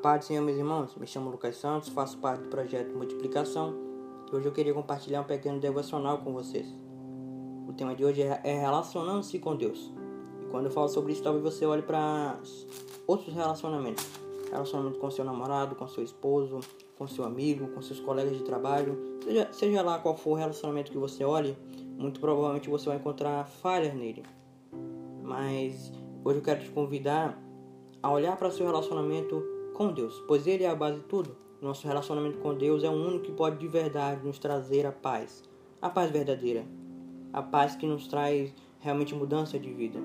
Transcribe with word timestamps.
paz 0.00 0.24
Senhor, 0.24 0.42
meus 0.42 0.56
irmãos. 0.56 0.96
Me 0.96 1.06
chamo 1.06 1.30
Lucas 1.30 1.58
Santos, 1.58 1.90
faço 1.90 2.16
parte 2.18 2.44
do 2.44 2.48
projeto 2.48 2.96
Multiplicação. 2.96 3.74
E 4.32 4.34
hoje 4.34 4.46
eu 4.46 4.52
queria 4.52 4.72
compartilhar 4.72 5.20
um 5.20 5.24
pequeno 5.24 5.60
devocional 5.60 6.18
com 6.18 6.32
vocês. 6.32 6.66
O 7.68 7.72
tema 7.74 7.94
de 7.94 8.02
hoje 8.02 8.22
é, 8.22 8.40
é 8.42 8.58
relacionando-se 8.60 9.38
com 9.38 9.54
Deus. 9.54 9.92
E 10.40 10.46
quando 10.46 10.66
eu 10.66 10.70
falo 10.70 10.88
sobre 10.88 11.12
isso, 11.12 11.22
talvez 11.22 11.44
você 11.44 11.66
olhe 11.66 11.82
para 11.82 12.38
outros 13.06 13.34
relacionamentos. 13.34 14.08
Relacionamento 14.50 14.98
com 14.98 15.10
seu 15.10 15.22
namorado, 15.22 15.74
com 15.74 15.86
seu 15.86 16.02
esposo, 16.02 16.60
com 16.96 17.06
seu 17.06 17.24
amigo, 17.24 17.68
com 17.68 17.82
seus 17.82 18.00
colegas 18.00 18.38
de 18.38 18.42
trabalho. 18.42 18.98
Seja, 19.22 19.48
seja 19.52 19.82
lá 19.82 19.98
qual 19.98 20.16
for 20.16 20.30
o 20.30 20.34
relacionamento 20.34 20.90
que 20.90 20.98
você 20.98 21.24
olhe, 21.24 21.54
muito 21.98 22.20
provavelmente 22.20 22.70
você 22.70 22.86
vai 22.86 22.96
encontrar 22.96 23.44
falhas 23.44 23.92
nele. 23.92 24.24
Mas 25.22 25.92
hoje 26.24 26.38
eu 26.38 26.42
quero 26.42 26.60
te 26.60 26.70
convidar 26.70 27.38
a 28.02 28.10
olhar 28.10 28.34
para 28.38 28.50
seu 28.50 28.64
relacionamento 28.64 29.49
com 29.80 29.94
Deus, 29.94 30.22
pois 30.28 30.46
Ele 30.46 30.62
é 30.62 30.68
a 30.68 30.74
base 30.74 30.98
de 30.98 31.04
tudo. 31.04 31.34
Nosso 31.58 31.88
relacionamento 31.88 32.36
com 32.36 32.54
Deus 32.54 32.84
é 32.84 32.90
o 32.90 32.92
único 32.92 33.24
que 33.24 33.32
pode 33.32 33.56
de 33.56 33.66
verdade 33.66 34.22
nos 34.22 34.38
trazer 34.38 34.84
a 34.84 34.92
paz, 34.92 35.42
a 35.80 35.88
paz 35.88 36.10
verdadeira, 36.10 36.66
a 37.32 37.40
paz 37.40 37.76
que 37.76 37.86
nos 37.86 38.06
traz 38.06 38.52
realmente 38.78 39.14
mudança 39.14 39.58
de 39.58 39.72
vida. 39.72 39.98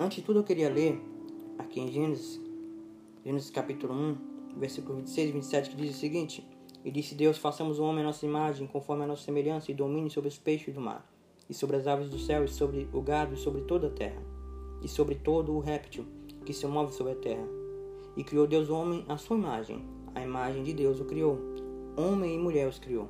Antes 0.00 0.16
de 0.16 0.22
tudo, 0.22 0.40
eu 0.40 0.42
queria 0.42 0.68
ler 0.68 1.00
aqui 1.58 1.78
em 1.78 1.92
Gênesis, 1.92 2.40
Gênesis 3.24 3.50
capítulo 3.50 3.94
1, 3.94 4.16
versículo 4.56 4.96
26 4.96 5.28
e 5.28 5.32
27, 5.32 5.70
que 5.70 5.76
diz 5.76 5.94
o 5.94 6.00
seguinte: 6.00 6.44
E 6.84 6.90
disse 6.90 7.14
Deus: 7.14 7.38
Façamos 7.38 7.78
o 7.78 7.84
homem 7.84 8.02
a 8.02 8.06
nossa 8.08 8.26
imagem, 8.26 8.66
conforme 8.66 9.04
a 9.04 9.06
nossa 9.06 9.22
semelhança, 9.22 9.70
e 9.70 9.74
domine 9.74 10.10
sobre 10.10 10.26
os 10.26 10.38
peixes 10.38 10.74
do 10.74 10.80
mar, 10.80 11.08
e 11.48 11.54
sobre 11.54 11.76
as 11.76 11.86
aves 11.86 12.10
do 12.10 12.18
céu, 12.18 12.44
e 12.44 12.48
sobre 12.48 12.88
o 12.92 13.00
gado, 13.00 13.34
e 13.34 13.36
sobre 13.36 13.62
toda 13.62 13.86
a 13.86 13.90
terra, 13.90 14.20
e 14.82 14.88
sobre 14.88 15.14
todo 15.14 15.52
o 15.54 15.60
réptil 15.60 16.04
que 16.44 16.52
se 16.52 16.66
move 16.66 16.92
sobre 16.92 17.12
a 17.12 17.16
terra. 17.16 17.46
E 18.16 18.22
criou 18.22 18.46
Deus 18.46 18.68
o 18.68 18.74
homem 18.74 19.04
à 19.08 19.16
sua 19.16 19.36
imagem. 19.36 19.82
A 20.14 20.22
imagem 20.22 20.62
de 20.62 20.72
Deus 20.72 21.00
o 21.00 21.04
criou. 21.04 21.38
Homem 21.96 22.34
e 22.34 22.38
mulher 22.38 22.68
os 22.68 22.78
criou. 22.78 23.08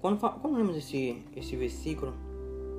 Quando, 0.00 0.18
quando 0.18 0.56
lemos 0.56 0.76
esse, 0.76 1.22
esse 1.34 1.56
versículo, 1.56 2.14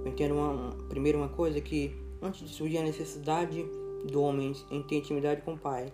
eu 0.04 0.12
entendo 0.12 0.36
uma, 0.36 0.72
primeiro 0.88 1.18
uma 1.18 1.30
coisa 1.30 1.60
que 1.60 1.94
antes 2.22 2.48
de 2.48 2.56
surgir 2.56 2.78
a 2.78 2.84
necessidade 2.84 3.66
do 4.10 4.22
homem 4.22 4.54
em 4.72 4.82
ter 4.82 4.96
intimidade 4.98 5.42
com 5.42 5.54
o 5.54 5.58
Pai, 5.58 5.92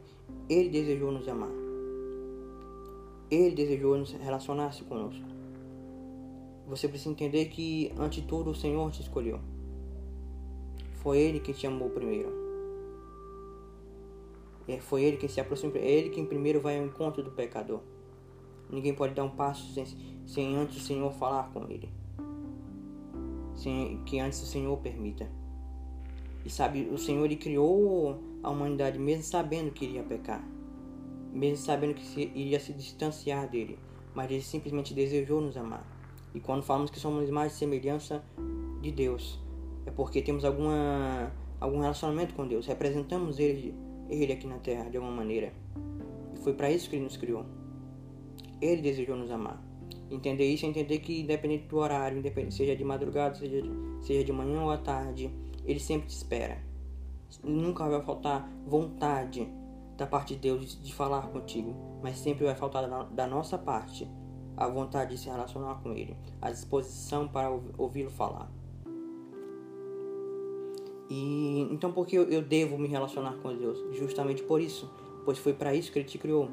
ele 0.49 0.69
desejou 0.69 1.11
nos 1.11 1.27
amar. 1.27 1.52
Ele 3.31 3.55
desejou 3.55 3.97
nos 3.97 4.11
relacionar-se 4.11 4.83
conosco. 4.83 5.23
Você 6.67 6.87
precisa 6.87 7.09
entender 7.09 7.45
que, 7.45 7.91
ante 7.97 8.21
tudo, 8.21 8.52
o 8.52 8.55
Senhor 8.55 8.89
te 8.91 9.02
escolheu. 9.02 9.39
Foi 11.03 11.19
ele 11.19 11.41
que 11.41 11.53
te 11.53 11.67
amou 11.67 11.89
primeiro. 11.89 12.31
É, 14.65 14.79
foi 14.79 15.03
ele 15.03 15.17
que 15.17 15.27
se 15.27 15.41
aproximou. 15.41 15.75
É 15.75 15.85
ele 15.85 16.09
quem 16.09 16.25
primeiro 16.25 16.61
vai 16.61 16.79
ao 16.79 16.85
encontro 16.85 17.21
do 17.21 17.31
pecador. 17.31 17.81
Ninguém 18.69 18.93
pode 18.93 19.13
dar 19.13 19.25
um 19.25 19.29
passo 19.29 19.73
sem, 19.73 19.85
sem 20.25 20.55
antes 20.55 20.77
o 20.77 20.79
Senhor 20.79 21.11
falar 21.11 21.51
com 21.51 21.69
ele. 21.69 21.89
Sem 23.53 24.01
que 24.05 24.19
antes 24.19 24.41
o 24.41 24.45
Senhor 24.45 24.77
permita. 24.77 25.29
E 26.45 26.49
sabe, 26.49 26.89
o 26.91 26.97
Senhor 26.97 27.25
ele 27.25 27.35
criou 27.35 28.19
a 28.41 28.49
humanidade 28.49 28.97
mesmo 28.97 29.23
sabendo 29.23 29.71
que 29.71 29.83
iria 29.83 30.03
pecar. 30.03 30.43
Mesmo 31.33 31.57
sabendo 31.57 31.95
que 31.95 32.05
se, 32.05 32.21
iria 32.33 32.59
se 32.59 32.71
distanciar 32.71 33.49
dele. 33.49 33.77
Mas 34.15 34.31
ele 34.31 34.41
simplesmente 34.41 34.93
desejou 34.93 35.41
nos 35.41 35.57
amar. 35.57 35.85
E 36.33 36.39
quando 36.39 36.63
falamos 36.63 36.89
que 36.89 36.99
somos 36.99 37.29
mais 37.29 37.53
semelhança 37.53 38.23
de 38.81 38.91
Deus, 38.91 39.42
é 39.86 39.92
porque 39.92 40.22
temos 40.22 40.45
alguma, 40.45 41.31
algum 41.59 41.80
relacionamento 41.80 42.34
com 42.34 42.48
Deus, 42.48 42.66
representamos 42.66 43.39
ele, 43.39 43.76
ele 44.09 44.34
aqui 44.34 44.48
na 44.48 44.58
terra 44.58 44.89
de 44.89 44.98
alguma 44.98 45.16
maneira. 45.16 45.54
E 46.33 46.38
foi 46.39 46.54
para 46.54 46.71
isso 46.71 46.89
que 46.89 46.95
ele 46.95 47.04
nos 47.04 47.17
criou. 47.17 47.45
Ele 48.61 48.82
desejou 48.82 49.16
nos 49.16 49.30
amar. 49.32 49.61
Entender 50.10 50.45
isso 50.45 50.66
é 50.66 50.70
entender 50.70 50.99
que, 50.99 51.22
independente 51.22 51.67
do 51.67 51.77
horário, 51.77 52.17
independente, 52.17 52.55
seja 52.55 52.76
de 52.76 52.83
madrugada, 52.83 53.36
seja 53.36 53.61
de, 53.61 53.72
seja 54.05 54.23
de 54.23 54.32
manhã 54.32 54.61
ou 54.61 54.72
à 54.72 54.77
tarde, 54.77 55.33
ele 55.66 55.80
sempre 55.80 56.08
te 56.08 56.16
espera. 56.16 56.58
Nunca 57.43 57.88
vai 57.89 58.02
faltar 58.04 58.49
vontade 58.66 59.48
da 59.98 60.05
parte 60.05 60.36
de 60.36 60.42
Deus 60.42 60.82
de 60.82 60.93
falar 60.93 61.27
contigo, 61.27 61.73
mas 62.02 62.17
sempre 62.17 62.45
vai 62.45 62.55
faltar 62.55 62.88
da 63.11 63.27
nossa 63.27 63.58
parte 63.58 64.08
a 64.55 64.67
vontade 64.67 65.16
de 65.16 65.22
se 65.22 65.30
relacionar 65.30 65.76
com 65.82 65.93
Ele, 65.93 66.16
a 66.42 66.52
disposição 66.52 67.27
para 67.27 67.49
ouvi-lo 67.77 68.10
falar. 68.10 68.52
E 71.15 71.67
então 71.69 71.91
por 71.91 72.07
que 72.07 72.15
eu 72.15 72.41
devo 72.41 72.75
me 72.75 72.87
relacionar 72.87 73.33
com 73.33 73.55
Deus? 73.55 73.77
Justamente 73.95 74.41
por 74.41 74.59
isso, 74.59 74.89
pois 75.23 75.37
foi 75.37 75.53
para 75.53 75.75
isso 75.75 75.91
que 75.91 75.99
ele 75.99 76.07
te 76.07 76.17
criou. 76.17 76.49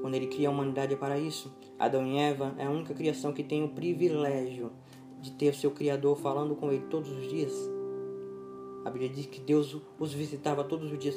Quando 0.00 0.16
ele 0.16 0.26
cria 0.26 0.48
a 0.48 0.50
humanidade 0.50 0.94
é 0.94 0.96
para 0.96 1.16
isso. 1.16 1.54
Adão 1.78 2.04
e 2.04 2.18
Eva 2.18 2.52
é 2.58 2.66
a 2.66 2.70
única 2.70 2.92
criação 2.92 3.32
que 3.32 3.44
tem 3.44 3.62
o 3.62 3.68
privilégio 3.68 4.72
de 5.20 5.30
ter 5.30 5.50
o 5.50 5.54
seu 5.54 5.70
criador 5.70 6.16
falando 6.16 6.56
com 6.56 6.72
ele 6.72 6.82
todos 6.90 7.08
os 7.10 7.28
dias. 7.28 7.52
A 8.84 8.90
Bíblia 8.90 9.08
diz 9.08 9.26
que 9.26 9.40
Deus 9.40 9.80
os 10.00 10.12
visitava 10.12 10.64
todos 10.64 10.90
os 10.90 10.98
dias 10.98 11.14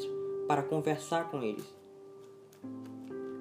para 0.47 0.61
conversar 0.61 1.31
com 1.31 1.41
eles. 1.41 1.66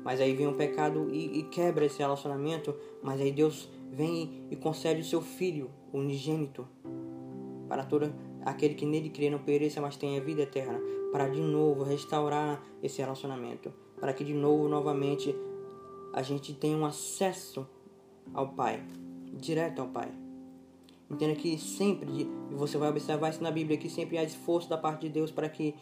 Mas 0.02 0.22
aí 0.22 0.34
vem 0.34 0.46
o 0.46 0.54
pecado 0.54 1.10
e, 1.12 1.40
e 1.40 1.42
quebra 1.42 1.84
esse 1.84 1.98
relacionamento. 1.98 2.74
Mas 3.02 3.20
aí 3.20 3.30
Deus 3.30 3.68
vem 3.92 4.46
e 4.50 4.56
concede 4.56 5.02
o 5.02 5.04
seu 5.04 5.20
filho 5.20 5.70
unigênito 5.92 6.66
para 7.68 7.84
toda 7.84 8.14
aquele 8.44 8.74
que 8.74 8.84
nele 8.84 9.08
crê 9.08 9.30
não 9.30 9.38
pereça, 9.38 9.80
mas 9.80 9.96
tenha 9.96 10.20
vida 10.20 10.42
eterna, 10.42 10.80
para 11.10 11.28
de 11.28 11.40
novo 11.40 11.82
restaurar 11.82 12.62
esse 12.82 13.00
relacionamento, 13.00 13.72
para 13.98 14.12
que 14.12 14.22
de 14.22 14.34
novo, 14.34 14.68
novamente, 14.68 15.34
a 16.12 16.22
gente 16.22 16.52
tenha 16.52 16.76
um 16.76 16.84
acesso 16.84 17.66
ao 18.34 18.48
Pai, 18.48 18.82
direto 19.32 19.80
ao 19.80 19.88
Pai. 19.88 20.12
Entenda 21.10 21.34
que 21.34 21.58
sempre, 21.58 22.22
e 22.50 22.54
você 22.54 22.76
vai 22.76 22.90
observar 22.90 23.30
isso 23.30 23.42
na 23.42 23.50
Bíblia, 23.50 23.78
que 23.78 23.88
sempre 23.88 24.18
há 24.18 24.24
esforço 24.24 24.68
da 24.68 24.76
parte 24.76 25.02
de 25.02 25.08
Deus 25.08 25.30
para 25.30 25.48
que 25.48 25.74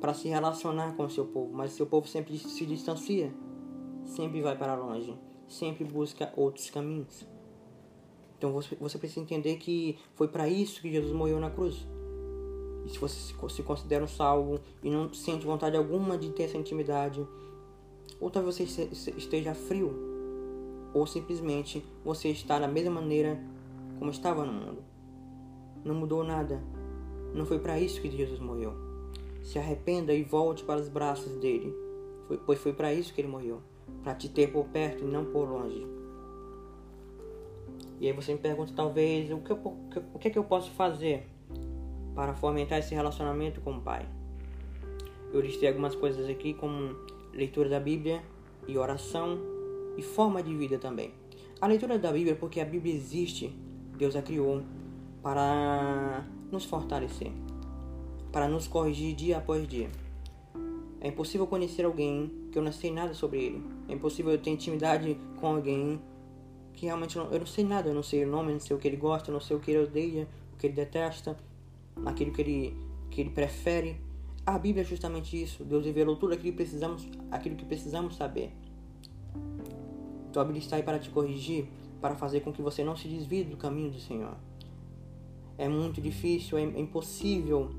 para 0.00 0.12
se 0.12 0.28
relacionar 0.28 0.94
com 0.96 1.04
o 1.04 1.10
seu 1.10 1.24
povo, 1.24 1.50
mas 1.54 1.72
o 1.72 1.76
seu 1.76 1.86
povo 1.86 2.06
sempre 2.06 2.36
se 2.36 2.66
distancia, 2.66 3.32
sempre 4.04 4.42
vai 4.42 4.56
para 4.56 4.74
longe, 4.74 5.16
sempre 5.48 5.82
busca 5.82 6.30
outros 6.36 6.68
caminhos. 6.68 7.26
Então 8.36 8.52
você, 8.52 8.76
você 8.76 8.98
precisa 8.98 9.20
entender 9.22 9.56
que 9.56 9.96
foi 10.14 10.28
para 10.28 10.46
isso 10.46 10.82
que 10.82 10.90
Jesus 10.90 11.12
morreu 11.12 11.40
na 11.40 11.50
cruz 11.50 11.86
e 12.84 12.90
se 12.90 12.98
você 12.98 13.34
se 13.48 13.62
considera 13.62 14.04
um 14.04 14.08
salvo 14.08 14.60
e 14.82 14.90
não 14.90 15.12
sente 15.12 15.46
vontade 15.46 15.76
alguma 15.76 16.18
de 16.18 16.30
ter 16.30 16.44
essa 16.44 16.58
intimidade, 16.58 17.26
ou 18.20 18.30
talvez 18.30 18.56
você 18.56 18.88
esteja 19.16 19.54
frio, 19.54 19.92
ou 20.92 21.06
simplesmente 21.06 21.84
você 22.04 22.28
está 22.28 22.58
da 22.58 22.68
mesma 22.68 23.00
maneira 23.00 23.40
como 23.98 24.10
estava 24.10 24.44
no 24.44 24.52
mundo. 24.52 24.84
Não 25.84 25.94
mudou 25.94 26.22
nada. 26.22 26.62
Não 27.34 27.44
foi 27.44 27.58
para 27.58 27.80
isso 27.80 28.00
que 28.00 28.10
Jesus 28.10 28.38
morreu. 28.38 28.72
Se 29.42 29.58
arrependa 29.58 30.14
e 30.14 30.22
volte 30.22 30.62
para 30.62 30.80
os 30.80 30.88
braços 30.88 31.36
dele, 31.36 31.74
pois 32.46 32.58
foi 32.58 32.72
para 32.72 32.94
isso 32.94 33.12
que 33.12 33.20
ele 33.20 33.28
morreu 33.28 33.60
para 34.02 34.14
te 34.14 34.28
ter 34.28 34.52
por 34.52 34.66
perto 34.66 35.04
e 35.04 35.06
não 35.06 35.24
por 35.24 35.48
longe. 35.48 35.86
E 38.00 38.06
aí 38.06 38.12
você 38.12 38.32
me 38.32 38.38
pergunta, 38.38 38.72
talvez, 38.74 39.30
o 39.30 39.38
que, 39.38 39.50
eu, 39.50 39.56
o 40.12 40.18
que 40.18 40.28
é 40.28 40.30
que 40.30 40.38
eu 40.38 40.44
posso 40.44 40.70
fazer 40.72 41.26
para 42.14 42.34
fomentar 42.34 42.78
esse 42.78 42.94
relacionamento 42.94 43.60
com 43.60 43.76
o 43.76 43.80
Pai. 43.80 44.06
Eu 45.32 45.40
listei 45.40 45.68
algumas 45.68 45.94
coisas 45.94 46.28
aqui, 46.28 46.54
como 46.54 46.94
leitura 47.32 47.68
da 47.68 47.80
Bíblia 47.80 48.22
e 48.68 48.78
oração 48.78 49.38
e 49.96 50.02
forma 50.02 50.42
de 50.42 50.54
vida 50.54 50.78
também. 50.78 51.12
A 51.60 51.66
leitura 51.66 51.98
da 51.98 52.12
Bíblia, 52.12 52.36
porque 52.36 52.60
a 52.60 52.64
Bíblia 52.64 52.94
existe, 52.94 53.48
Deus 53.96 54.14
a 54.14 54.22
criou 54.22 54.62
para 55.22 56.24
nos 56.52 56.64
fortalecer, 56.64 57.32
para 58.30 58.48
nos 58.48 58.68
corrigir 58.68 59.14
dia 59.14 59.38
após 59.38 59.66
dia. 59.66 59.88
É 61.00 61.08
impossível 61.08 61.46
conhecer 61.46 61.84
alguém 61.84 62.30
que 62.50 62.58
eu 62.58 62.62
não 62.62 62.72
sei 62.72 62.90
nada 62.90 63.12
sobre 63.12 63.42
ele. 63.42 63.62
É 63.88 63.92
impossível 63.92 64.32
eu 64.32 64.38
ter 64.38 64.50
intimidade 64.50 65.18
com 65.38 65.48
alguém 65.48 66.00
que 66.72 66.86
realmente 66.86 67.16
eu 67.16 67.38
não 67.38 67.46
sei 67.46 67.64
nada. 67.64 67.90
Eu 67.90 67.94
não 67.94 68.02
sei 68.02 68.24
o 68.24 68.28
nome, 68.28 68.52
não 68.52 68.60
sei 68.60 68.76
o 68.76 68.78
que 68.78 68.88
ele 68.88 68.96
gosta, 68.96 69.30
não 69.30 69.40
sei 69.40 69.56
o 69.56 69.60
que 69.60 69.70
ele 69.70 69.84
odeia, 69.84 70.28
o 70.54 70.56
que 70.56 70.66
ele 70.66 70.74
detesta 70.74 71.36
naquilo 71.96 72.32
que 72.32 72.40
ele, 72.40 72.76
que 73.10 73.20
ele 73.20 73.30
prefere. 73.30 74.00
A 74.46 74.58
Bíblia 74.58 74.82
é 74.82 74.84
justamente 74.84 75.40
isso. 75.40 75.64
Deus 75.64 75.84
revelou 75.84 76.16
tudo 76.16 76.34
aquilo 76.34 76.52
que 76.52 76.56
precisamos, 76.56 77.08
aquilo 77.30 77.56
que 77.56 77.64
precisamos 77.64 78.16
saber. 78.16 78.52
Então 80.30 80.42
a 80.42 80.44
Bíblia 80.44 80.62
está 80.62 80.76
aí 80.76 80.82
para 80.82 80.98
te 80.98 81.10
corrigir, 81.10 81.68
para 82.00 82.14
fazer 82.14 82.40
com 82.40 82.52
que 82.52 82.60
você 82.60 82.82
não 82.84 82.96
se 82.96 83.08
desvie 83.08 83.44
do 83.44 83.56
caminho 83.56 83.90
do 83.90 84.00
Senhor. 84.00 84.36
É 85.56 85.68
muito 85.68 86.00
difícil, 86.00 86.58
é 86.58 86.62
impossível 86.62 87.70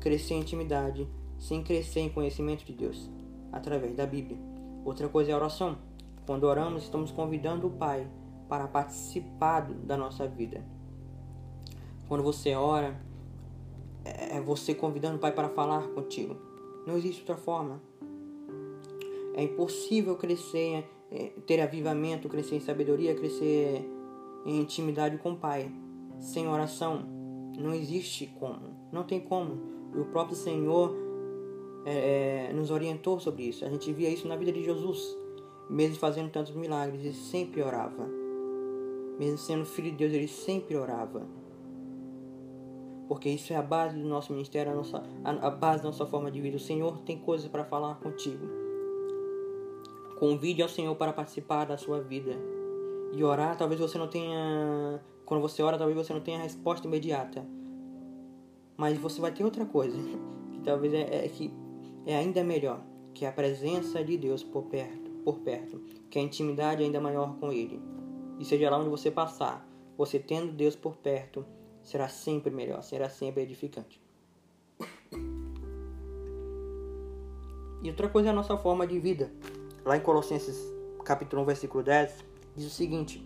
crescer 0.00 0.34
em 0.34 0.40
intimidade 0.40 1.06
sem 1.38 1.62
crescer 1.62 2.00
em 2.00 2.08
conhecimento 2.08 2.64
de 2.64 2.72
Deus 2.72 3.08
através 3.52 3.94
da 3.94 4.04
Bíblia. 4.06 4.38
Outra 4.84 5.08
coisa 5.08 5.30
é 5.30 5.34
a 5.34 5.36
oração. 5.36 5.78
Quando 6.26 6.44
oramos, 6.44 6.82
estamos 6.82 7.10
convidando 7.10 7.66
o 7.66 7.70
Pai 7.70 8.06
para 8.48 8.66
participar 8.66 9.62
da 9.62 9.96
nossa 9.96 10.26
vida. 10.26 10.64
Quando 12.08 12.22
você 12.22 12.54
ora, 12.54 13.00
é, 14.04 14.40
você 14.40 14.74
convidando 14.74 15.16
o 15.16 15.18
Pai 15.18 15.32
para 15.32 15.48
falar 15.48 15.88
contigo. 15.88 16.36
Não 16.86 16.96
existe 16.96 17.20
outra 17.20 17.36
forma. 17.36 17.80
É 19.34 19.42
impossível 19.42 20.16
crescer, 20.16 20.84
é, 21.10 21.32
ter 21.46 21.60
avivamento, 21.60 22.28
crescer 22.28 22.56
em 22.56 22.60
sabedoria, 22.60 23.14
crescer 23.14 23.88
em 24.44 24.60
intimidade 24.60 25.18
com 25.18 25.32
o 25.32 25.36
Pai 25.36 25.70
sem 26.18 26.48
oração. 26.48 27.02
Não 27.58 27.74
existe 27.74 28.26
como. 28.38 28.88
Não 28.92 29.04
tem 29.04 29.20
como. 29.20 29.60
O 29.94 30.04
próprio 30.06 30.36
Senhor 30.36 30.94
é, 31.84 32.48
é, 32.48 32.52
nos 32.52 32.70
orientou 32.70 33.18
sobre 33.20 33.44
isso. 33.44 33.64
A 33.64 33.68
gente 33.68 33.92
via 33.92 34.08
isso 34.08 34.28
na 34.28 34.36
vida 34.36 34.52
de 34.52 34.62
Jesus. 34.62 35.16
Mesmo 35.68 35.96
fazendo 35.96 36.30
tantos 36.30 36.54
milagres, 36.54 37.00
ele 37.00 37.14
sempre 37.14 37.62
orava. 37.62 38.08
Mesmo 39.18 39.38
sendo 39.38 39.64
filho 39.64 39.90
de 39.90 39.98
Deus, 39.98 40.12
ele 40.12 40.28
sempre 40.28 40.76
orava. 40.76 41.26
Porque 43.10 43.28
isso 43.28 43.52
é 43.52 43.56
a 43.56 43.62
base 43.62 43.98
do 43.98 44.06
nosso 44.06 44.32
ministério, 44.32 44.70
a, 44.70 44.74
nossa, 44.76 45.02
a, 45.24 45.48
a 45.48 45.50
base 45.50 45.82
da 45.82 45.88
nossa 45.88 46.06
forma 46.06 46.30
de 46.30 46.40
vida. 46.40 46.56
O 46.56 46.60
Senhor 46.60 46.96
tem 46.98 47.18
coisas 47.18 47.48
para 47.48 47.64
falar 47.64 47.96
contigo. 47.96 48.46
Convide 50.16 50.62
ao 50.62 50.68
Senhor 50.68 50.94
para 50.94 51.12
participar 51.12 51.64
da 51.64 51.76
sua 51.76 52.00
vida. 52.00 52.36
E 53.12 53.24
orar, 53.24 53.58
talvez 53.58 53.80
você 53.80 53.98
não 53.98 54.06
tenha. 54.06 55.02
Quando 55.26 55.40
você 55.40 55.60
ora, 55.60 55.76
talvez 55.76 55.98
você 55.98 56.12
não 56.12 56.20
tenha 56.20 56.38
resposta 56.38 56.86
imediata. 56.86 57.44
Mas 58.76 58.96
você 58.96 59.20
vai 59.20 59.32
ter 59.32 59.42
outra 59.42 59.66
coisa. 59.66 59.98
Que 60.52 60.60
talvez 60.60 60.94
é, 60.94 61.24
é 61.24 61.28
que 61.28 61.52
é 62.06 62.14
ainda 62.14 62.44
melhor. 62.44 62.80
Que 63.12 63.24
é 63.24 63.28
a 63.28 63.32
presença 63.32 64.04
de 64.04 64.16
Deus 64.16 64.44
por 64.44 64.66
perto, 64.66 65.10
por 65.24 65.40
perto. 65.40 65.82
Que 66.08 66.20
a 66.20 66.22
intimidade 66.22 66.80
é 66.80 66.86
ainda 66.86 67.00
maior 67.00 67.36
com 67.40 67.50
Ele. 67.50 67.82
E 68.38 68.44
seja 68.44 68.70
lá 68.70 68.78
onde 68.78 68.88
você 68.88 69.10
passar, 69.10 69.68
você 69.98 70.16
tendo 70.16 70.52
Deus 70.52 70.76
por 70.76 70.96
perto, 70.96 71.44
será 71.82 72.08
sempre 72.08 72.50
melhor, 72.50 72.82
será 72.82 73.08
sempre 73.08 73.42
edificante. 73.42 74.00
E 77.82 77.88
outra 77.88 78.08
coisa 78.08 78.28
é 78.28 78.30
a 78.30 78.34
nossa 78.34 78.56
forma 78.56 78.86
de 78.86 78.98
vida. 78.98 79.32
Lá 79.84 79.96
em 79.96 80.00
Colossenses 80.00 80.58
capítulo 81.04 81.42
1, 81.42 81.44
versículo 81.46 81.82
10, 81.82 82.24
diz 82.54 82.66
o 82.66 82.70
seguinte: 82.70 83.24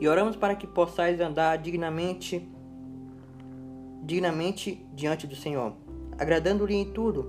E 0.00 0.08
oramos 0.08 0.36
para 0.36 0.56
que 0.56 0.66
possais 0.66 1.20
andar 1.20 1.56
dignamente 1.58 2.48
dignamente 4.02 4.86
diante 4.94 5.26
do 5.26 5.36
Senhor, 5.36 5.74
agradando-lhe 6.16 6.74
em 6.74 6.90
tudo, 6.92 7.28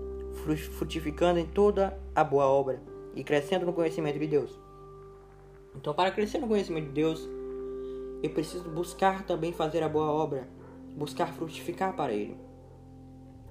frutificando 0.78 1.38
em 1.38 1.46
toda 1.46 2.00
a 2.16 2.24
boa 2.24 2.46
obra 2.46 2.82
e 3.14 3.24
crescendo 3.24 3.66
no 3.66 3.74
conhecimento 3.74 4.18
de 4.18 4.28
Deus. 4.28 4.58
Então, 5.76 5.94
para 5.94 6.12
crescer 6.12 6.40
no 6.40 6.48
conhecimento 6.48 6.86
de 6.86 6.94
Deus, 6.94 7.28
eu 8.22 8.30
preciso 8.32 8.70
buscar 8.70 9.26
também 9.26 9.54
fazer 9.54 9.82
a 9.84 9.90
boa 9.90 10.12
obra, 10.12 10.48
buscar 10.96 11.34
frutificar 11.34 11.96
para 11.96 12.14
Ele. 12.14 12.38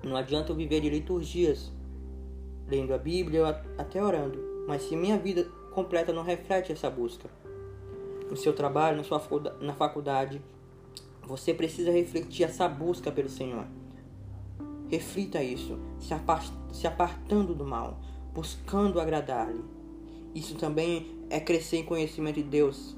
Não 0.03 0.17
adianta 0.17 0.53
eu 0.53 0.57
viver 0.57 0.81
de 0.81 0.91
liturgias, 0.91 1.73
lendo 2.67 2.93
a 2.93 2.99
Bíblia 2.99 3.63
até 3.77 4.03
orando, 4.03 4.39
mas 4.67 4.83
se 4.83 4.97
minha 4.97 5.19
vida 5.19 5.45
completa 5.73 6.13
não 6.13 6.23
reflete 6.23 6.73
essa 6.73 6.91
busca. 6.91 7.31
No 8.31 8.37
seu 8.37 8.53
trabalho, 8.53 8.99
na 8.99 9.05
sua 9.05 9.23
na 9.61 9.73
faculdade, 9.73 10.43
você 11.23 11.55
precisa 11.55 11.91
refletir 11.91 12.45
essa 12.45 12.69
busca 12.69 13.11
pelo 13.11 13.29
Senhor. 13.29 13.67
Reflita 14.89 15.43
isso, 15.43 15.79
se, 16.73 16.87
apartando 16.87 17.55
do 17.55 17.65
mal, 17.65 17.99
buscando 18.35 19.01
agradar-lhe. 19.01 19.63
Isso 20.35 20.57
também 20.57 21.19
é 21.31 21.39
crescer 21.39 21.79
em 21.79 21.85
conhecimento 21.85 22.37
de 22.37 22.43
Deus. 22.43 22.98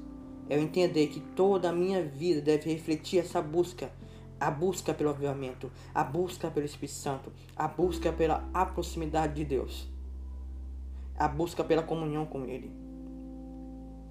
É 0.51 0.57
eu 0.57 0.61
entender 0.61 1.07
que 1.07 1.21
toda 1.21 1.69
a 1.69 1.71
minha 1.71 2.03
vida 2.03 2.41
deve 2.41 2.69
refletir 2.69 3.19
essa 3.19 3.41
busca 3.41 3.89
a 4.37 4.51
busca 4.51 4.93
pelo 4.93 5.11
avivamento, 5.11 5.71
a 5.95 6.03
busca 6.03 6.51
pelo 6.51 6.65
Espírito 6.65 6.95
Santo, 6.95 7.31
a 7.55 7.69
busca 7.69 8.11
pela 8.11 8.43
a 8.53 8.65
proximidade 8.65 9.35
de 9.35 9.45
Deus, 9.45 9.87
a 11.15 11.27
busca 11.27 11.63
pela 11.63 11.83
comunhão 11.83 12.25
com 12.25 12.43
Ele. 12.45 12.69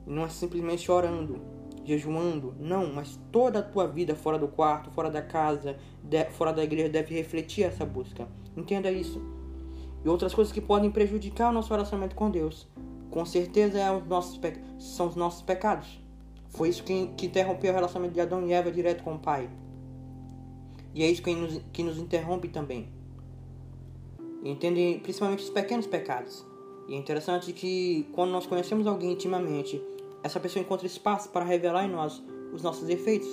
Não 0.06 0.22
é 0.22 0.28
simplesmente 0.30 0.90
orando, 0.90 1.42
jejuando, 1.84 2.54
não, 2.58 2.90
mas 2.90 3.20
toda 3.30 3.58
a 3.58 3.62
tua 3.62 3.86
vida 3.86 4.14
fora 4.14 4.38
do 4.38 4.48
quarto, 4.48 4.90
fora 4.92 5.10
da 5.10 5.20
casa, 5.20 5.76
de, 6.02 6.24
fora 6.30 6.52
da 6.52 6.64
igreja 6.64 6.88
deve 6.88 7.14
refletir 7.14 7.64
essa 7.64 7.84
busca. 7.84 8.26
Entenda 8.56 8.90
isso. 8.90 9.20
E 10.02 10.08
outras 10.08 10.32
coisas 10.32 10.52
que 10.52 10.60
podem 10.60 10.90
prejudicar 10.90 11.50
o 11.50 11.52
nosso 11.52 11.70
relacionamento 11.70 12.14
com 12.14 12.30
Deus, 12.30 12.66
com 13.10 13.26
certeza 13.26 13.78
é 13.78 13.90
os 13.90 14.06
nossos 14.06 14.40
são 14.78 15.08
os 15.08 15.16
nossos 15.16 15.42
pecados. 15.42 16.00
Foi 16.50 16.68
isso 16.68 16.82
que, 16.82 17.08
que 17.16 17.26
interrompeu 17.26 17.70
o 17.70 17.74
relacionamento 17.74 18.14
de 18.14 18.20
Adão 18.20 18.46
e 18.46 18.52
Eva 18.52 18.70
direto 18.70 19.02
com 19.02 19.14
o 19.14 19.18
Pai. 19.18 19.48
E 20.94 21.02
é 21.02 21.10
isso 21.10 21.22
que 21.22 21.34
nos, 21.34 21.60
que 21.72 21.82
nos 21.82 21.98
interrompe 21.98 22.48
também. 22.48 22.88
Entende 24.44 25.00
principalmente 25.02 25.44
os 25.44 25.50
pequenos 25.50 25.86
pecados. 25.86 26.44
E 26.88 26.94
é 26.94 26.96
interessante 26.96 27.52
que 27.52 28.08
quando 28.12 28.30
nós 28.30 28.46
conhecemos 28.46 28.86
alguém 28.86 29.12
intimamente, 29.12 29.80
essa 30.22 30.40
pessoa 30.40 30.62
encontra 30.62 30.86
espaço 30.86 31.28
para 31.28 31.44
revelar 31.44 31.84
em 31.84 31.90
nós 31.90 32.22
os 32.52 32.62
nossos 32.62 32.86
defeitos, 32.86 33.28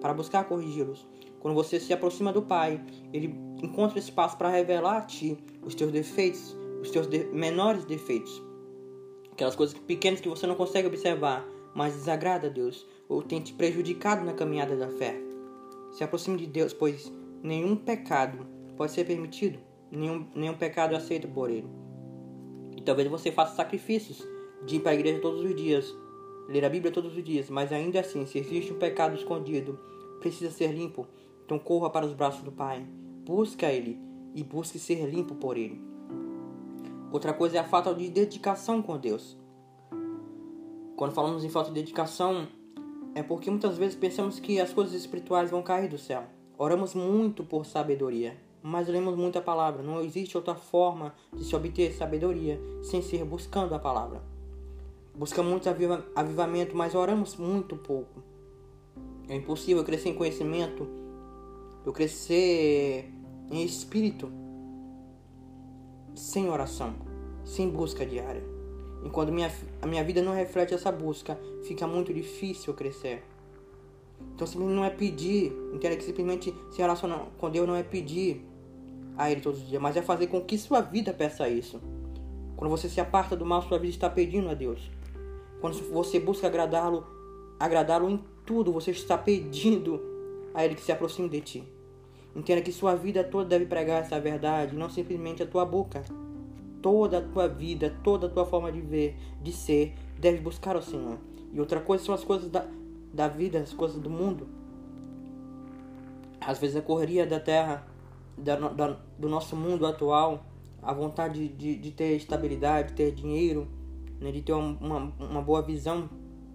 para 0.00 0.14
buscar 0.14 0.44
corrigi-los. 0.44 1.06
Quando 1.40 1.54
você 1.54 1.80
se 1.80 1.92
aproxima 1.92 2.32
do 2.32 2.42
Pai, 2.42 2.80
ele 3.12 3.34
encontra 3.62 3.98
espaço 3.98 4.36
para 4.36 4.48
revelar 4.48 4.98
a 4.98 5.02
ti 5.02 5.36
os 5.62 5.74
teus 5.74 5.90
defeitos, 5.90 6.56
os 6.80 6.90
teus 6.90 7.06
de 7.06 7.24
menores 7.26 7.84
defeitos. 7.84 8.42
Aquelas 9.32 9.56
coisas 9.56 9.76
pequenas 9.76 10.20
que 10.20 10.28
você 10.28 10.46
não 10.46 10.54
consegue 10.54 10.86
observar, 10.86 11.44
mas 11.74 11.94
desagrada 11.94 12.48
a 12.48 12.50
Deus, 12.50 12.86
ou 13.08 13.22
tem 13.22 13.40
te 13.40 13.52
prejudicado 13.52 14.24
na 14.24 14.32
caminhada 14.32 14.76
da 14.76 14.88
fé. 14.88 15.16
Se 15.92 16.04
aproxime 16.04 16.38
de 16.38 16.46
Deus, 16.46 16.72
pois 16.72 17.12
nenhum 17.42 17.76
pecado 17.76 18.46
pode 18.76 18.92
ser 18.92 19.04
permitido, 19.04 19.58
nenhum, 19.90 20.26
nenhum 20.34 20.54
pecado 20.54 20.94
é 20.94 20.96
aceito 20.96 21.28
por 21.28 21.50
Ele. 21.50 21.68
E 22.76 22.82
talvez 22.82 23.08
você 23.08 23.30
faça 23.30 23.56
sacrifícios 23.56 24.26
de 24.64 24.76
ir 24.76 24.80
para 24.80 24.92
a 24.92 24.94
igreja 24.94 25.20
todos 25.20 25.44
os 25.44 25.54
dias, 25.54 25.94
ler 26.48 26.64
a 26.64 26.68
Bíblia 26.68 26.92
todos 26.92 27.16
os 27.16 27.22
dias, 27.22 27.50
mas 27.50 27.72
ainda 27.72 28.00
assim, 28.00 28.26
se 28.26 28.38
existe 28.38 28.72
um 28.72 28.78
pecado 28.78 29.14
escondido, 29.14 29.78
precisa 30.20 30.50
ser 30.50 30.72
limpo, 30.72 31.06
então 31.44 31.58
corra 31.58 31.90
para 31.90 32.06
os 32.06 32.12
braços 32.12 32.42
do 32.42 32.52
Pai, 32.52 32.86
busque 33.24 33.64
Ele 33.64 33.98
e 34.34 34.42
busque 34.42 34.78
ser 34.78 35.04
limpo 35.06 35.34
por 35.34 35.56
Ele. 35.56 35.80
Outra 37.12 37.32
coisa 37.32 37.56
é 37.56 37.60
a 37.60 37.64
falta 37.64 37.92
de 37.92 38.08
dedicação 38.08 38.80
com 38.80 38.96
Deus. 38.96 39.36
Quando 41.00 41.14
falamos 41.14 41.42
em 41.42 41.48
falta 41.48 41.70
de 41.70 41.80
dedicação, 41.80 42.46
é 43.14 43.22
porque 43.22 43.50
muitas 43.50 43.78
vezes 43.78 43.96
pensamos 43.96 44.38
que 44.38 44.60
as 44.60 44.70
coisas 44.70 44.92
espirituais 44.92 45.50
vão 45.50 45.62
cair 45.62 45.88
do 45.88 45.96
céu. 45.96 46.24
Oramos 46.58 46.94
muito 46.94 47.42
por 47.42 47.64
sabedoria, 47.64 48.36
mas 48.62 48.86
lemos 48.86 49.16
muita 49.16 49.40
palavra. 49.40 49.82
Não 49.82 50.02
existe 50.02 50.36
outra 50.36 50.54
forma 50.54 51.14
de 51.34 51.42
se 51.42 51.56
obter 51.56 51.94
sabedoria 51.94 52.60
sem 52.82 53.00
ser 53.00 53.24
buscando 53.24 53.74
a 53.74 53.78
palavra. 53.78 54.22
Buscamos 55.14 55.50
muito 55.50 55.70
avivamento, 56.14 56.76
mas 56.76 56.94
oramos 56.94 57.34
muito 57.34 57.76
pouco. 57.78 58.22
É 59.26 59.34
impossível 59.34 59.82
crescer 59.82 60.10
em 60.10 60.14
conhecimento, 60.14 60.86
eu 61.86 61.94
crescer 61.94 63.10
em 63.50 63.64
espírito 63.64 64.30
sem 66.14 66.50
oração, 66.50 66.94
sem 67.42 67.70
busca 67.70 68.04
diária. 68.04 68.59
Enquanto 69.04 69.32
minha, 69.32 69.50
a 69.80 69.86
minha 69.86 70.04
vida 70.04 70.22
não 70.22 70.34
reflete 70.34 70.74
essa 70.74 70.92
busca, 70.92 71.38
fica 71.62 71.86
muito 71.86 72.12
difícil 72.12 72.74
crescer. 72.74 73.22
Então 74.34 74.46
simplesmente 74.46 74.76
não 74.76 74.84
é 74.84 74.90
pedir, 74.90 75.52
entenda 75.72 75.96
que 75.96 76.04
simplesmente 76.04 76.54
se 76.70 76.78
relacionar 76.78 77.26
com 77.38 77.50
Deus 77.50 77.66
não 77.66 77.74
é 77.74 77.82
pedir 77.82 78.46
a 79.16 79.30
Ele 79.30 79.40
todos 79.40 79.60
os 79.60 79.68
dias, 79.68 79.80
mas 79.80 79.96
é 79.96 80.02
fazer 80.02 80.26
com 80.26 80.40
que 80.40 80.58
sua 80.58 80.80
vida 80.80 81.12
peça 81.12 81.48
isso. 81.48 81.80
Quando 82.56 82.70
você 82.70 82.88
se 82.88 83.00
aparta 83.00 83.34
do 83.34 83.46
mal, 83.46 83.62
sua 83.62 83.78
vida 83.78 83.92
está 83.92 84.08
pedindo 84.10 84.48
a 84.48 84.54
Deus. 84.54 84.90
Quando 85.60 85.76
você 85.90 86.20
busca 86.20 86.46
agradá-lo, 86.46 87.06
agradá-lo 87.58 88.08
em 88.08 88.22
tudo, 88.44 88.72
você 88.72 88.90
está 88.90 89.16
pedindo 89.16 90.00
a 90.54 90.64
Ele 90.64 90.74
que 90.74 90.82
se 90.82 90.92
aproxime 90.92 91.28
de 91.28 91.40
ti. 91.40 91.64
Entenda 92.34 92.60
que 92.60 92.70
sua 92.70 92.94
vida 92.94 93.24
toda 93.24 93.48
deve 93.48 93.66
pregar 93.66 94.02
essa 94.02 94.20
verdade, 94.20 94.76
não 94.76 94.88
simplesmente 94.88 95.42
a 95.42 95.46
tua 95.46 95.64
boca 95.64 96.02
toda 96.82 97.18
a 97.18 97.20
tua 97.20 97.48
vida, 97.48 97.94
toda 98.02 98.26
a 98.26 98.30
tua 98.30 98.44
forma 98.44 98.70
de 98.70 98.80
ver, 98.80 99.16
de 99.42 99.52
ser, 99.52 99.94
deve 100.18 100.38
buscar 100.38 100.76
o 100.76 100.82
Senhor. 100.82 101.18
E 101.52 101.60
outra 101.60 101.80
coisa 101.80 102.04
são 102.04 102.14
as 102.14 102.24
coisas 102.24 102.48
da, 102.48 102.66
da 103.12 103.28
vida, 103.28 103.58
as 103.58 103.72
coisas 103.72 104.00
do 104.00 104.10
mundo. 104.10 104.48
Às 106.40 106.58
vezes 106.58 106.76
a 106.76 106.82
correria 106.82 107.26
da 107.26 107.38
terra, 107.38 107.86
da, 108.36 108.56
da, 108.56 108.96
do 109.18 109.28
nosso 109.28 109.56
mundo 109.56 109.86
atual, 109.86 110.44
a 110.82 110.92
vontade 110.92 111.48
de, 111.48 111.76
de 111.76 111.90
ter 111.90 112.16
estabilidade, 112.16 112.88
de 112.88 112.94
ter 112.94 113.12
dinheiro, 113.12 113.68
né, 114.20 114.30
de 114.30 114.42
ter 114.42 114.52
uma, 114.52 115.12
uma 115.18 115.42
boa 115.42 115.62
visão 115.62 116.08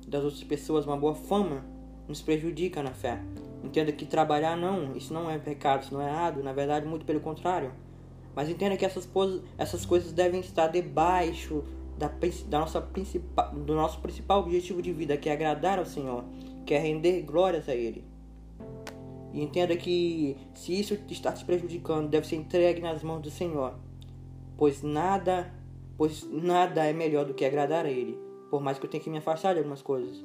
das 0.08 0.24
outras 0.24 0.44
pessoas, 0.44 0.86
uma 0.86 0.98
boa 0.98 1.14
fama, 1.14 1.64
nos 2.08 2.22
prejudica 2.22 2.82
na 2.82 2.92
fé. 2.92 3.22
Entenda 3.64 3.92
que 3.92 4.06
trabalhar 4.06 4.56
não, 4.56 4.96
isso 4.96 5.14
não 5.14 5.30
é 5.30 5.38
pecado, 5.40 5.84
isso 5.84 5.94
não 5.94 6.02
é 6.02 6.08
errado, 6.08 6.44
na 6.44 6.54
verdade, 6.54 6.86
muito 6.86 7.06
pelo 7.06 7.20
contrário. 7.20 7.72
Mas 8.36 8.50
entenda 8.50 8.76
que 8.76 8.86
essas, 8.86 9.08
essas 9.58 9.86
coisas 9.86 10.12
devem 10.12 10.42
estar 10.42 10.68
debaixo 10.68 11.64
da, 11.98 12.12
da 12.48 12.60
nossa 12.60 12.82
principal, 12.82 13.52
do 13.56 13.74
nosso 13.74 14.00
principal 14.02 14.42
objetivo 14.42 14.82
de 14.82 14.92
vida, 14.92 15.16
que 15.16 15.30
é 15.30 15.34
agradar 15.34 15.80
ao 15.80 15.86
Senhor, 15.86 16.26
que 16.66 16.74
é 16.74 16.78
render 16.78 17.22
glórias 17.22 17.70
a 17.70 17.76
Ele. 17.76 18.04
E 19.34 19.42
entenda 19.42 19.76
que 19.76 20.38
se 20.54 20.78
isso 20.78 20.98
está 21.10 21.32
te 21.32 21.46
prejudicando, 21.46 22.10
deve 22.10 22.28
ser 22.28 22.36
entregue 22.36 22.82
nas 22.82 23.04
mãos 23.04 23.22
do 23.22 23.30
Senhor. 23.30 23.76
Pois 24.58 24.82
nada, 24.82 25.54
pois 25.98 26.28
nada 26.30 26.86
é 26.86 26.94
melhor 26.94 27.26
do 27.26 27.34
que 27.34 27.46
agradar 27.46 27.86
a 27.86 27.92
Ele. 27.92 28.18
Por 28.50 28.62
mais 28.62 28.78
que 28.78 28.86
eu 28.86 28.90
tenha 28.90 29.04
que 29.04 29.10
me 29.10 29.18
afastar 29.18 29.54
de 29.54 29.60
algumas 29.60 29.82
coisas. 29.82 30.24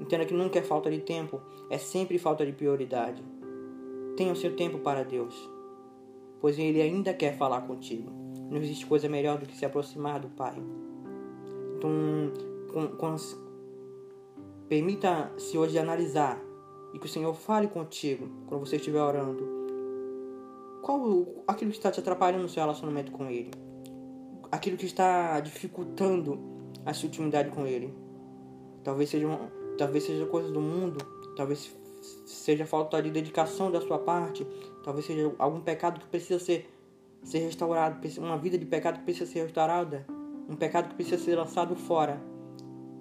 Entenda 0.00 0.24
que 0.24 0.34
nunca 0.34 0.58
é 0.58 0.62
falta 0.62 0.90
de 0.90 1.00
tempo, 1.00 1.40
é 1.70 1.78
sempre 1.78 2.18
falta 2.18 2.44
de 2.44 2.52
prioridade. 2.52 3.22
Tenha 4.16 4.32
o 4.32 4.36
seu 4.36 4.54
tempo 4.54 4.78
para 4.78 5.04
Deus, 5.04 5.34
pois 6.40 6.58
Ele 6.58 6.80
ainda 6.80 7.12
quer 7.14 7.36
falar 7.36 7.62
contigo. 7.62 8.10
Não 8.50 8.58
existe 8.58 8.86
coisa 8.86 9.08
melhor 9.08 9.38
do 9.38 9.46
que 9.46 9.56
se 9.56 9.64
aproximar 9.64 10.20
do 10.20 10.28
Pai. 10.28 10.54
Então, 11.76 12.32
com, 12.72 13.16
permita-se 14.68 15.56
hoje 15.56 15.78
analisar 15.78 16.40
e 16.94 16.98
que 16.98 17.06
o 17.06 17.08
Senhor 17.08 17.34
fale 17.34 17.68
contigo 17.68 18.28
quando 18.46 18.64
você 18.64 18.76
estiver 18.76 19.00
orando. 19.00 19.56
Qual 20.82 21.44
aquilo 21.46 21.70
que 21.70 21.76
está 21.76 21.90
te 21.90 22.00
atrapalhando 22.00 22.44
no 22.44 22.48
seu 22.48 22.62
relacionamento 22.62 23.10
com 23.10 23.28
Ele? 23.28 23.50
Aquilo 24.50 24.76
que 24.76 24.86
está 24.86 25.40
dificultando 25.40 26.38
a 26.84 26.94
sua 26.94 27.08
intimidade 27.08 27.50
com 27.50 27.66
Ele? 27.66 27.92
Talvez 28.84 29.10
seja, 29.10 29.26
uma, 29.26 29.50
talvez 29.76 30.04
seja 30.04 30.24
coisas 30.26 30.52
do 30.52 30.60
mundo, 30.60 30.98
talvez 31.36 31.74
seja 32.24 32.64
falta 32.64 33.02
de 33.02 33.10
dedicação 33.10 33.70
da 33.70 33.80
sua 33.80 33.98
parte, 33.98 34.46
talvez 34.86 35.04
seja 35.04 35.34
algum 35.36 35.60
pecado 35.60 35.98
que 35.98 36.06
precisa 36.06 36.38
ser, 36.38 36.72
ser 37.24 37.40
restaurado, 37.40 38.00
uma 38.18 38.38
vida 38.38 38.56
de 38.56 38.64
pecado 38.64 39.00
que 39.00 39.04
precisa 39.04 39.28
ser 39.28 39.42
restaurada, 39.42 40.06
um 40.48 40.54
pecado 40.54 40.90
que 40.90 40.94
precisa 40.94 41.18
ser 41.18 41.34
lançado 41.34 41.74
fora. 41.74 42.22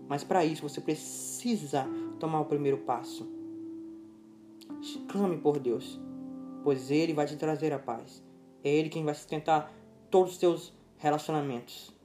Mas 0.09 0.23
para 0.23 0.43
isso 0.43 0.67
você 0.67 0.81
precisa 0.81 1.87
tomar 2.19 2.41
o 2.41 2.45
primeiro 2.45 2.79
passo. 2.79 3.31
Clame 5.07 5.37
por 5.37 5.59
Deus, 5.59 6.01
pois 6.63 6.89
Ele 6.89 7.13
vai 7.13 7.27
te 7.27 7.35
trazer 7.35 7.71
a 7.71 7.77
paz. 7.77 8.23
É 8.63 8.69
Ele 8.69 8.89
quem 8.89 9.05
vai 9.05 9.13
sustentar 9.13 9.71
todos 10.09 10.33
os 10.33 10.37
teus 10.39 10.73
relacionamentos. 10.97 11.95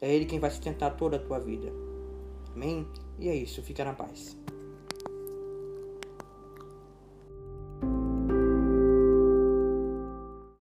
É 0.00 0.14
Ele 0.14 0.24
quem 0.24 0.38
vai 0.38 0.50
sustentar 0.50 0.96
toda 0.96 1.16
a 1.16 1.20
tua 1.20 1.40
vida. 1.40 1.72
Amém? 2.54 2.86
E 3.18 3.28
é 3.28 3.34
isso, 3.34 3.60
fica 3.60 3.84
na 3.84 3.92
paz. 3.92 4.38